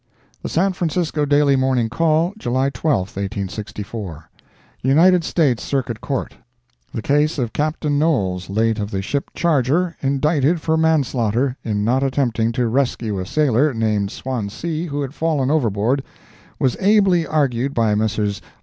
The 0.41 0.49
San 0.49 0.73
Francisco 0.73 1.25
Daily 1.27 1.55
Morning 1.55 1.87
Call, 1.87 2.33
July 2.35 2.71
12, 2.71 3.01
1864 3.09 4.31
UNITED 4.81 5.23
STATES 5.23 5.61
CIRCUIT 5.61 6.01
COURT 6.01 6.37
The 6.91 7.03
case 7.03 7.37
of 7.37 7.53
Captain 7.53 7.99
Knowles, 7.99 8.49
late 8.49 8.79
of 8.79 8.89
the 8.89 9.03
ship 9.03 9.29
Charger, 9.35 9.95
indicted 10.01 10.59
for 10.59 10.75
manslaughter, 10.75 11.55
in 11.63 11.83
not 11.83 12.01
attempting 12.01 12.51
to 12.53 12.65
rescue 12.67 13.19
a 13.19 13.27
sailor, 13.27 13.75
named 13.75 14.09
Swansea, 14.09 14.89
who 14.89 15.03
had 15.03 15.13
fallen 15.13 15.51
overboard, 15.51 16.03
was 16.57 16.75
ably 16.79 17.27
argued 17.27 17.75
by 17.75 17.93
Messrs. 17.93 18.41